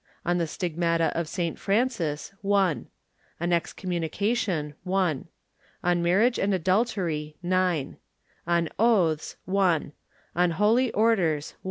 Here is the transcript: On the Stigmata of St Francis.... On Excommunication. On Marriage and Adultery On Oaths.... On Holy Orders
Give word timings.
On 0.25 0.39
the 0.39 0.47
Stigmata 0.47 1.15
of 1.15 1.27
St 1.27 1.59
Francis.... 1.59 2.33
On 2.43 2.87
Excommunication. 3.39 4.73
On 4.83 5.27
Marriage 5.85 6.39
and 6.39 6.55
Adultery 6.55 7.35
On 7.43 8.69
Oaths.... 8.79 9.35
On 10.35 10.51
Holy 10.53 10.91
Orders 10.93 11.53